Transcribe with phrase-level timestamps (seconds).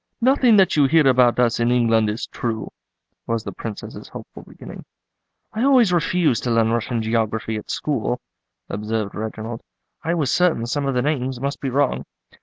[0.19, 2.71] "Nothing that you hear about us in England is true,"
[3.27, 4.83] was the Princess's hopeful beginning.
[5.53, 8.19] "I always refused to learn Russian geography at school,"
[8.67, 9.61] observed Reginald;
[10.03, 12.05] "I was certain some of the names must be wrong."